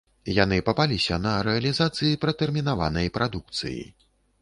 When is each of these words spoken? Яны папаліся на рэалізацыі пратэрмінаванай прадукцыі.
Яны 0.43 0.57
папаліся 0.69 1.19
на 1.27 1.35
рэалізацыі 1.49 2.19
пратэрмінаванай 2.25 3.15
прадукцыі. 3.19 3.81